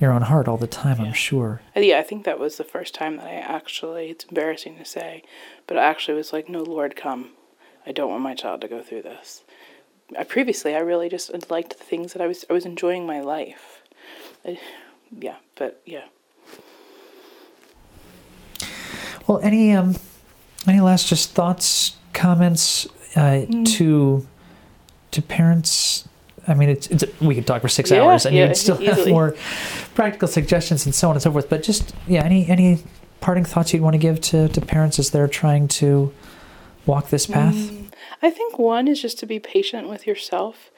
your 0.01 0.13
own 0.13 0.23
heart 0.23 0.49
all 0.49 0.57
the 0.57 0.67
time, 0.67 0.99
yeah. 0.99 1.07
I'm 1.07 1.13
sure. 1.13 1.61
Uh, 1.77 1.81
yeah, 1.81 1.99
I 1.99 2.03
think 2.03 2.25
that 2.25 2.39
was 2.39 2.57
the 2.57 2.65
first 2.65 2.95
time 2.95 3.17
that 3.17 3.27
I 3.27 3.35
actually, 3.35 4.11
it's 4.11 4.25
embarrassing 4.25 4.77
to 4.79 4.85
say, 4.85 5.23
but 5.67 5.77
I 5.77 5.85
actually 5.85 6.15
was 6.15 6.33
like, 6.33 6.49
no, 6.49 6.63
Lord, 6.63 6.97
come. 6.97 7.31
I 7.87 7.93
don't 7.93 8.11
want 8.11 8.23
my 8.23 8.35
child 8.35 8.61
to 8.63 8.69
go 8.69 8.83
through 8.83 9.03
this. 9.03 9.45
I, 10.19 10.25
previously, 10.25 10.75
I 10.75 10.81
really 10.81 11.09
just 11.09 11.51
liked 11.51 11.79
the 11.79 11.85
things 11.85 12.13
that 12.13 12.23
I 12.23 12.27
was, 12.27 12.45
I 12.49 12.53
was 12.53 12.67
enjoying 12.67 13.07
my 13.07 13.21
life. 13.21 13.83
I, 14.45 14.59
yeah, 15.17 15.37
but 15.55 15.81
yeah. 15.85 16.05
Well, 19.27 19.39
any, 19.41 19.73
um, 19.73 19.97
any 20.67 20.81
last 20.81 21.09
just 21.09 21.31
thoughts, 21.31 21.97
comments 22.13 22.87
uh, 23.17 23.47
mm. 23.47 23.67
to, 23.77 24.27
to 25.13 25.23
parents 25.23 26.09
I 26.47 26.55
mean, 26.55 26.69
it's, 26.69 26.87
it's 26.89 27.05
we 27.21 27.35
could 27.35 27.47
talk 27.47 27.63
for 27.63 27.69
six 27.69 27.91
yeah, 27.91 28.03
hours, 28.03 28.27
and 28.27 28.35
yeah, 28.35 28.49
you'd 28.49 28.57
still 28.57 28.81
easily. 28.81 28.97
have 28.97 29.09
more 29.09 29.37
practical 29.95 30.29
suggestions 30.29 30.85
and 30.87 30.95
so 30.95 31.09
on 31.09 31.17
and 31.17 31.23
so 31.23 31.33
forth. 31.33 31.49
But 31.49 31.63
just 31.63 31.95
yeah, 32.07 32.25
any 32.25 32.49
any 32.49 32.83
parting 33.21 33.45
thoughts 33.45 33.73
you'd 33.73 33.83
want 33.83 33.95
to 33.95 33.99
give 33.99 34.21
to, 34.21 34.49
to 34.49 34.61
parents 34.61 34.99
as 34.99 35.11
they're 35.11 35.27
trying 35.27 35.67
to 35.67 36.13
walk 36.85 37.09
this 37.09 37.27
path? 37.27 37.55
Mm, 37.55 37.91
I 38.21 38.31
think 38.31 38.59
one 38.59 38.87
is 38.87 39.01
just 39.01 39.19
to 39.21 39.27
be 39.27 39.39
patient 39.39 39.89
with 39.89 40.07
yourself. 40.07 40.71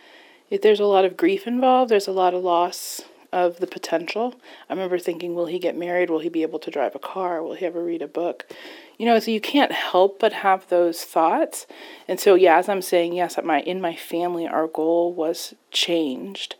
If 0.48 0.62
there's 0.62 0.78
a 0.78 0.84
lot 0.84 1.04
of 1.04 1.16
grief 1.16 1.46
involved, 1.46 1.90
there's 1.90 2.06
a 2.06 2.12
lot 2.12 2.34
of 2.34 2.44
loss 2.44 3.02
of 3.36 3.58
the 3.58 3.66
potential. 3.66 4.34
I 4.66 4.72
remember 4.72 4.98
thinking, 4.98 5.34
will 5.34 5.44
he 5.44 5.58
get 5.58 5.76
married? 5.76 6.08
Will 6.08 6.20
he 6.20 6.30
be 6.30 6.40
able 6.40 6.58
to 6.60 6.70
drive 6.70 6.94
a 6.94 6.98
car? 6.98 7.42
Will 7.42 7.52
he 7.52 7.66
ever 7.66 7.84
read 7.84 8.00
a 8.00 8.08
book? 8.08 8.50
You 8.96 9.04
know, 9.04 9.18
so 9.18 9.30
you 9.30 9.42
can't 9.42 9.72
help 9.72 10.18
but 10.18 10.32
have 10.32 10.66
those 10.68 11.04
thoughts. 11.04 11.66
And 12.08 12.18
so, 12.18 12.34
yeah, 12.34 12.56
as 12.56 12.66
I'm 12.66 12.80
saying, 12.80 13.12
yes, 13.12 13.38
my 13.44 13.60
in 13.60 13.78
my 13.82 13.94
family, 13.94 14.46
our 14.46 14.66
goal 14.66 15.12
was 15.12 15.52
changed, 15.70 16.54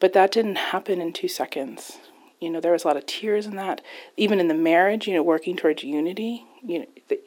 but 0.00 0.14
that 0.14 0.32
didn't 0.32 0.56
happen 0.56 0.98
in 0.98 1.12
two 1.12 1.28
seconds. 1.28 1.98
You 2.40 2.48
know, 2.48 2.60
there 2.60 2.72
was 2.72 2.84
a 2.84 2.88
lot 2.88 2.96
of 2.96 3.04
tears 3.04 3.44
in 3.44 3.56
that. 3.56 3.82
Even 4.16 4.40
in 4.40 4.48
the 4.48 4.54
marriage, 4.54 5.06
you 5.06 5.12
know, 5.12 5.22
working 5.22 5.56
towards 5.56 5.84
unity. 5.84 6.46
You 6.66 6.80
know, 6.80 6.86
the, 7.08 7.20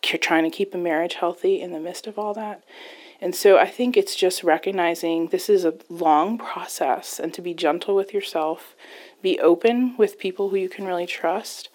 trying 0.00 0.44
to 0.44 0.56
keep 0.56 0.74
a 0.74 0.78
marriage 0.78 1.14
healthy 1.14 1.60
in 1.60 1.72
the 1.72 1.80
midst 1.80 2.06
of 2.06 2.18
all 2.18 2.32
that. 2.32 2.64
And 3.20 3.34
so 3.34 3.58
I 3.58 3.66
think 3.66 3.96
it's 3.96 4.14
just 4.14 4.44
recognizing 4.44 5.28
this 5.28 5.48
is 5.48 5.64
a 5.64 5.74
long 5.88 6.38
process 6.38 7.18
and 7.18 7.34
to 7.34 7.42
be 7.42 7.52
gentle 7.52 7.94
with 7.94 8.14
yourself, 8.14 8.76
be 9.22 9.40
open 9.40 9.96
with 9.96 10.18
people 10.18 10.50
who 10.50 10.56
you 10.56 10.68
can 10.68 10.86
really 10.86 11.06
trust. 11.06 11.68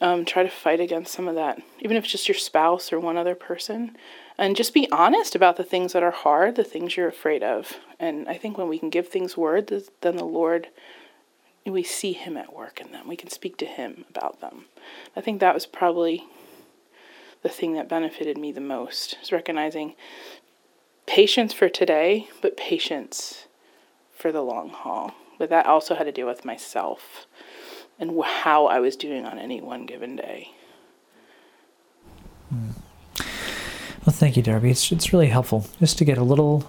Um, 0.00 0.24
try 0.24 0.42
to 0.42 0.48
fight 0.48 0.80
against 0.80 1.12
some 1.12 1.28
of 1.28 1.34
that, 1.34 1.60
even 1.80 1.98
if 1.98 2.04
it's 2.04 2.12
just 2.12 2.26
your 2.26 2.34
spouse 2.34 2.94
or 2.94 2.98
one 2.98 3.18
other 3.18 3.34
person. 3.34 3.94
And 4.38 4.56
just 4.56 4.72
be 4.72 4.90
honest 4.90 5.34
about 5.34 5.58
the 5.58 5.64
things 5.64 5.92
that 5.92 6.02
are 6.02 6.10
hard, 6.10 6.56
the 6.56 6.64
things 6.64 6.96
you're 6.96 7.08
afraid 7.08 7.42
of. 7.42 7.76
And 8.00 8.26
I 8.26 8.38
think 8.38 8.56
when 8.56 8.68
we 8.68 8.78
can 8.78 8.88
give 8.88 9.08
things 9.08 9.36
word, 9.36 9.70
then 10.00 10.16
the 10.16 10.24
Lord, 10.24 10.68
we 11.66 11.82
see 11.82 12.14
Him 12.14 12.38
at 12.38 12.54
work 12.54 12.80
in 12.80 12.90
them. 12.90 13.06
We 13.06 13.16
can 13.16 13.28
speak 13.28 13.58
to 13.58 13.66
Him 13.66 14.06
about 14.08 14.40
them. 14.40 14.64
I 15.14 15.20
think 15.20 15.40
that 15.40 15.52
was 15.52 15.66
probably 15.66 16.24
the 17.42 17.48
thing 17.48 17.74
that 17.74 17.88
benefited 17.88 18.38
me 18.38 18.52
the 18.52 18.60
most 18.60 19.18
is 19.22 19.32
recognizing 19.32 19.94
patience 21.06 21.52
for 21.52 21.68
today, 21.68 22.28
but 22.40 22.56
patience 22.56 23.46
for 24.12 24.32
the 24.32 24.42
long 24.42 24.70
haul. 24.70 25.14
But 25.38 25.50
that 25.50 25.66
also 25.66 25.94
had 25.94 26.04
to 26.04 26.12
do 26.12 26.26
with 26.26 26.44
myself 26.44 27.26
and 27.98 28.22
how 28.24 28.66
I 28.66 28.80
was 28.80 28.96
doing 28.96 29.24
on 29.24 29.38
any 29.38 29.60
one 29.60 29.86
given 29.86 30.16
day. 30.16 30.50
Hmm. 32.48 32.70
Well, 34.04 34.14
thank 34.14 34.36
you, 34.36 34.42
Darby. 34.42 34.70
It's 34.70 34.90
it's 34.90 35.12
really 35.12 35.28
helpful 35.28 35.66
just 35.78 35.98
to 35.98 36.04
get 36.04 36.18
a 36.18 36.24
little 36.24 36.68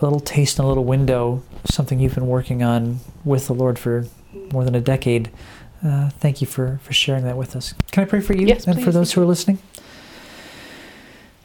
a 0.00 0.04
little 0.04 0.20
taste 0.20 0.58
and 0.58 0.66
a 0.66 0.68
little 0.68 0.84
window 0.84 1.42
of 1.64 1.70
something 1.70 2.00
you've 2.00 2.14
been 2.14 2.26
working 2.26 2.62
on 2.62 2.98
with 3.24 3.46
the 3.46 3.54
Lord 3.54 3.78
for 3.78 4.06
more 4.52 4.64
than 4.64 4.74
a 4.74 4.80
decade. 4.80 5.30
Uh, 5.84 6.08
thank 6.08 6.40
you 6.40 6.46
for, 6.46 6.80
for 6.82 6.92
sharing 6.92 7.24
that 7.24 7.36
with 7.36 7.54
us. 7.54 7.74
Can 7.92 8.02
I 8.02 8.06
pray 8.06 8.20
for 8.20 8.34
you 8.34 8.46
yes, 8.46 8.66
and 8.66 8.76
please. 8.76 8.84
for 8.84 8.90
those 8.90 9.12
who 9.12 9.22
are 9.22 9.26
listening? 9.26 9.58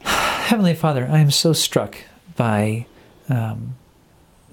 Heavenly 0.00 0.74
Father, 0.74 1.06
I 1.10 1.18
am 1.18 1.30
so 1.30 1.52
struck 1.52 1.98
by 2.40 2.86
um, 3.28 3.76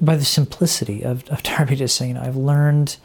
by 0.01 0.17
the 0.17 0.25
simplicity 0.25 1.03
of, 1.03 1.25
of 1.29 1.41
Darby 1.49 1.77
just 1.77 1.95
saying, 1.95 2.17
I've 2.17 2.35
learned 2.35 2.97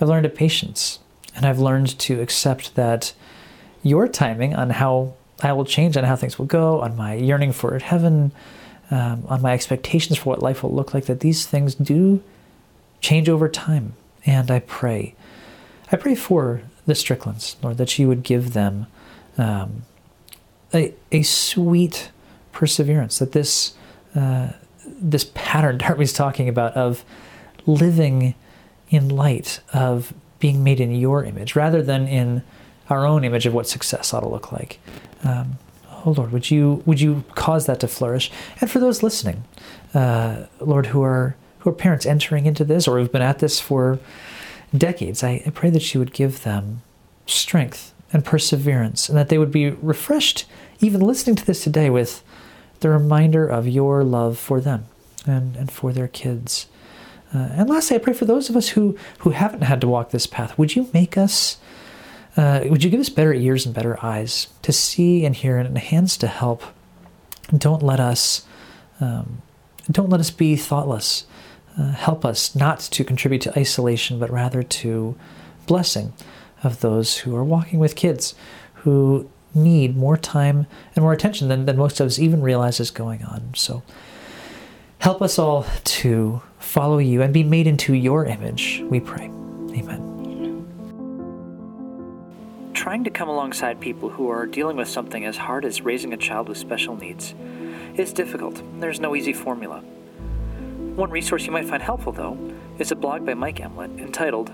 I've 0.00 0.08
learned 0.08 0.24
a 0.24 0.30
patience 0.30 0.98
and 1.36 1.44
I've 1.44 1.58
learned 1.58 1.98
to 1.98 2.20
accept 2.22 2.74
that 2.74 3.12
your 3.82 4.08
timing 4.08 4.54
on 4.54 4.70
how 4.70 5.12
I 5.42 5.52
will 5.52 5.66
change, 5.66 5.96
on 5.98 6.04
how 6.04 6.16
things 6.16 6.38
will 6.38 6.46
go, 6.46 6.80
on 6.80 6.96
my 6.96 7.14
yearning 7.14 7.52
for 7.52 7.78
heaven, 7.78 8.32
um, 8.90 9.24
on 9.28 9.42
my 9.42 9.52
expectations 9.52 10.18
for 10.18 10.30
what 10.30 10.42
life 10.42 10.62
will 10.62 10.74
look 10.74 10.94
like, 10.94 11.04
that 11.04 11.20
these 11.20 11.46
things 11.46 11.74
do 11.74 12.22
change 13.02 13.28
over 13.28 13.46
time. 13.48 13.92
And 14.24 14.50
I 14.50 14.60
pray, 14.60 15.14
I 15.92 15.96
pray 15.96 16.14
for 16.14 16.62
the 16.86 16.94
Stricklands, 16.94 17.56
Lord, 17.62 17.76
that 17.76 17.98
you 17.98 18.08
would 18.08 18.22
give 18.22 18.54
them 18.54 18.86
um, 19.36 19.82
a, 20.72 20.94
a 21.12 21.22
sweet 21.22 22.10
perseverance, 22.52 23.18
that 23.18 23.32
this, 23.32 23.74
this 24.86 25.30
pattern 25.34 25.78
Darby's 25.84 26.12
talking 26.12 26.48
about 26.48 26.74
of 26.74 27.04
living 27.66 28.34
in 28.90 29.08
light 29.08 29.60
of 29.72 30.14
being 30.38 30.64
made 30.64 30.80
in 30.80 30.94
your 30.94 31.24
image 31.24 31.54
rather 31.56 31.82
than 31.82 32.06
in 32.06 32.42
our 32.88 33.04
own 33.04 33.24
image 33.24 33.44
of 33.44 33.52
what 33.52 33.68
success 33.68 34.14
ought 34.14 34.20
to 34.20 34.28
look 34.28 34.50
like. 34.52 34.78
Um, 35.24 35.58
oh 36.04 36.12
Lord, 36.12 36.32
would 36.32 36.50
you 36.50 36.82
would 36.86 37.00
you 37.00 37.24
cause 37.34 37.66
that 37.66 37.80
to 37.80 37.88
flourish? 37.88 38.30
And 38.60 38.70
for 38.70 38.78
those 38.78 39.02
listening, 39.02 39.44
uh, 39.94 40.44
Lord, 40.60 40.86
who 40.86 41.02
are 41.02 41.36
who 41.60 41.70
are 41.70 41.74
parents 41.74 42.06
entering 42.06 42.46
into 42.46 42.64
this 42.64 42.86
or 42.86 42.98
who've 42.98 43.12
been 43.12 43.22
at 43.22 43.40
this 43.40 43.60
for 43.60 43.98
decades, 44.76 45.22
I, 45.22 45.42
I 45.46 45.50
pray 45.50 45.70
that 45.70 45.92
you 45.92 46.00
would 46.00 46.12
give 46.12 46.44
them 46.44 46.82
strength 47.26 47.92
and 48.12 48.24
perseverance, 48.24 49.08
and 49.08 49.18
that 49.18 49.28
they 49.28 49.36
would 49.36 49.52
be 49.52 49.70
refreshed, 49.70 50.46
even 50.80 51.00
listening 51.00 51.36
to 51.36 51.44
this 51.44 51.62
today, 51.62 51.90
with 51.90 52.22
the 52.80 52.90
reminder 52.90 53.46
of 53.46 53.66
your 53.66 54.04
love 54.04 54.38
for 54.38 54.60
them 54.60 54.86
and, 55.26 55.56
and 55.56 55.70
for 55.70 55.92
their 55.92 56.08
kids. 56.08 56.66
Uh, 57.34 57.48
and 57.52 57.68
lastly, 57.68 57.96
I 57.96 57.98
pray 57.98 58.14
for 58.14 58.24
those 58.24 58.48
of 58.48 58.56
us 58.56 58.70
who, 58.70 58.96
who 59.18 59.30
haven't 59.30 59.62
had 59.62 59.80
to 59.82 59.88
walk 59.88 60.10
this 60.10 60.26
path. 60.26 60.56
Would 60.58 60.76
you 60.76 60.88
make 60.92 61.18
us 61.18 61.58
uh, 62.38 62.60
would 62.66 62.84
you 62.84 62.90
give 62.90 63.00
us 63.00 63.08
better 63.08 63.34
ears 63.34 63.66
and 63.66 63.74
better 63.74 63.98
eyes 64.00 64.46
to 64.62 64.72
see 64.72 65.24
and 65.24 65.34
hear 65.34 65.58
and 65.58 65.76
hands 65.76 66.16
to 66.16 66.28
help? 66.28 66.62
Don't 67.56 67.82
let 67.82 67.98
us 67.98 68.46
um, 69.00 69.42
don't 69.90 70.08
let 70.08 70.20
us 70.20 70.30
be 70.30 70.54
thoughtless. 70.54 71.26
Uh, 71.76 71.90
help 71.90 72.24
us 72.24 72.54
not 72.54 72.78
to 72.78 73.02
contribute 73.02 73.42
to 73.42 73.58
isolation, 73.58 74.20
but 74.20 74.30
rather 74.30 74.62
to 74.62 75.16
blessing 75.66 76.12
of 76.62 76.80
those 76.80 77.18
who 77.18 77.34
are 77.34 77.44
walking 77.44 77.80
with 77.80 77.96
kids 77.96 78.36
who 78.74 79.28
need 79.62 79.96
more 79.96 80.16
time 80.16 80.66
and 80.94 81.02
more 81.02 81.12
attention 81.12 81.48
than, 81.48 81.66
than 81.66 81.76
most 81.76 82.00
of 82.00 82.06
us 82.06 82.18
even 82.18 82.42
realize 82.42 82.80
is 82.80 82.90
going 82.90 83.24
on. 83.24 83.50
So 83.54 83.82
help 84.98 85.20
us 85.22 85.38
all 85.38 85.66
to 85.84 86.42
follow 86.58 86.98
you 86.98 87.22
and 87.22 87.32
be 87.32 87.44
made 87.44 87.66
into 87.66 87.94
your 87.94 88.24
image, 88.24 88.82
we 88.88 89.00
pray. 89.00 89.24
Amen 89.24 90.08
trying 92.88 93.02
to 93.02 93.10
come 93.10 93.28
alongside 93.28 93.80
people 93.80 94.08
who 94.08 94.30
are 94.30 94.46
dealing 94.46 94.76
with 94.76 94.88
something 94.88 95.24
as 95.24 95.36
hard 95.36 95.64
as 95.64 95.82
raising 95.82 96.12
a 96.12 96.16
child 96.16 96.48
with 96.48 96.56
special 96.56 96.96
needs 96.96 97.34
is 97.96 98.12
difficult. 98.12 98.62
There's 98.80 99.00
no 99.00 99.16
easy 99.16 99.32
formula. 99.32 99.80
One 100.94 101.10
resource 101.10 101.44
you 101.44 101.52
might 101.52 101.66
find 101.66 101.82
helpful, 101.82 102.12
though, 102.12 102.38
is 102.78 102.90
a 102.90 102.96
blog 102.96 103.26
by 103.26 103.34
Mike 103.34 103.56
Emlet 103.56 103.98
entitled 103.98 104.52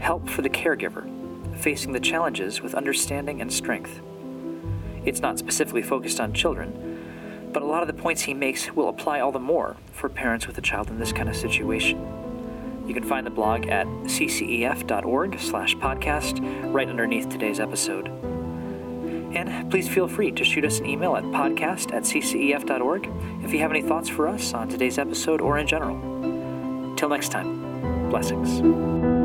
Help 0.00 0.28
for 0.28 0.42
the 0.42 0.50
Caregiver 0.50 1.08
Facing 1.60 1.92
the 1.92 2.00
Challenges 2.00 2.60
with 2.60 2.74
Understanding 2.74 3.40
and 3.40 3.52
Strength. 3.52 4.00
It's 5.04 5.20
not 5.20 5.38
specifically 5.38 5.82
focused 5.82 6.20
on 6.20 6.32
children, 6.32 7.50
but 7.52 7.62
a 7.62 7.66
lot 7.66 7.82
of 7.82 7.88
the 7.88 8.02
points 8.02 8.22
he 8.22 8.34
makes 8.34 8.72
will 8.72 8.88
apply 8.88 9.20
all 9.20 9.32
the 9.32 9.38
more 9.38 9.76
for 9.92 10.08
parents 10.08 10.46
with 10.46 10.56
a 10.58 10.62
child 10.62 10.88
in 10.88 10.98
this 10.98 11.12
kind 11.12 11.28
of 11.28 11.36
situation. 11.36 11.98
You 12.86 12.94
can 12.94 13.04
find 13.04 13.26
the 13.26 13.30
blog 13.30 13.66
at 13.68 13.86
ccef.org 13.86 15.38
slash 15.38 15.76
podcast 15.76 16.40
right 16.72 16.88
underneath 16.88 17.28
today's 17.28 17.60
episode. 17.60 18.08
And 19.34 19.70
please 19.70 19.88
feel 19.88 20.08
free 20.08 20.30
to 20.32 20.44
shoot 20.44 20.64
us 20.64 20.80
an 20.80 20.86
email 20.86 21.16
at 21.16 21.24
podcast 21.24 21.94
at 21.94 22.02
ccef.org 22.02 23.10
if 23.42 23.52
you 23.52 23.60
have 23.60 23.70
any 23.70 23.82
thoughts 23.82 24.08
for 24.08 24.28
us 24.28 24.52
on 24.52 24.68
today's 24.68 24.98
episode 24.98 25.40
or 25.40 25.58
in 25.58 25.66
general. 25.66 25.96
Till 26.96 27.08
next 27.08 27.30
time, 27.30 28.10
blessings. 28.10 29.21